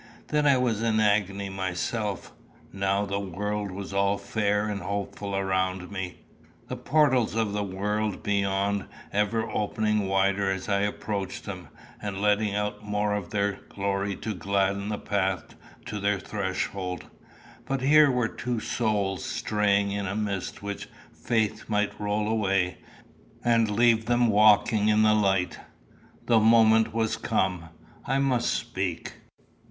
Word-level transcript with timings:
Then 0.29 0.47
I 0.47 0.57
was 0.57 0.81
in 0.81 0.99
agony 0.99 1.49
myself; 1.49 2.33
now 2.73 3.05
the 3.05 3.19
world 3.19 3.69
was 3.69 3.93
all 3.93 4.17
fair 4.17 4.67
and 4.67 4.81
hopeful 4.81 5.35
around 5.35 5.91
me 5.91 6.21
the 6.69 6.75
portals 6.75 7.35
of 7.35 7.53
the 7.53 7.61
world 7.63 8.23
beyond 8.23 8.85
ever 9.13 9.47
opening 9.47 10.07
wider 10.07 10.49
as 10.49 10.67
I 10.67 10.79
approached 10.79 11.45
them, 11.45 11.67
and 12.01 12.19
letting 12.19 12.55
out 12.55 12.83
more 12.83 13.13
of 13.13 13.29
their 13.29 13.59
glory 13.69 14.15
to 14.15 14.33
gladden 14.33 14.89
the 14.89 14.97
path 14.97 15.53
to 15.85 15.99
their 15.99 16.19
threshold. 16.19 17.05
But 17.67 17.81
here 17.81 18.09
were 18.09 18.27
two 18.27 18.59
souls 18.59 19.23
straying 19.23 19.91
in 19.91 20.07
a 20.07 20.15
mist 20.15 20.63
which 20.63 20.89
faith 21.13 21.65
might 21.69 21.99
roll 22.01 22.27
away, 22.27 22.79
and 23.45 23.69
leave 23.69 24.07
them 24.07 24.29
walking 24.29 24.87
in 24.87 25.03
the 25.03 25.13
light. 25.13 25.59
The 26.25 26.39
moment 26.39 26.91
was 26.91 27.17
come. 27.17 27.65
I 28.07 28.17
must 28.17 28.51
speak. 28.51 29.13